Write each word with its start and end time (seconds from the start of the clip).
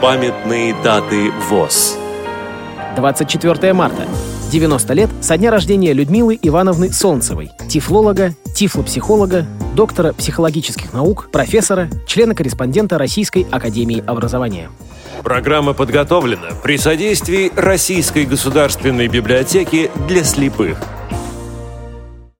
Памятные 0.00 0.74
даты 0.82 1.30
ВОЗ. 1.50 1.98
24 2.96 3.74
марта. 3.74 4.06
90 4.50 4.94
лет 4.94 5.10
со 5.20 5.36
дня 5.36 5.50
рождения 5.50 5.92
Людмилы 5.92 6.38
Ивановны 6.40 6.90
Солнцевой, 6.90 7.50
тифлолога, 7.68 8.34
тифлопсихолога, 8.54 9.44
доктора 9.76 10.14
психологических 10.14 10.94
наук, 10.94 11.28
профессора, 11.30 11.90
члена-корреспондента 12.06 12.96
Российской 12.96 13.46
Академии 13.50 14.02
Образования. 14.06 14.70
Программа 15.22 15.74
подготовлена 15.74 16.48
при 16.62 16.78
содействии 16.78 17.52
Российской 17.54 18.24
государственной 18.24 19.08
библиотеки 19.08 19.90
для 20.08 20.24
слепых– 20.24 20.78